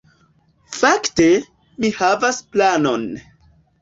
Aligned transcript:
Fakte, 0.77 1.27
mi 1.85 1.93
havas 1.99 2.41
planon 2.57 3.09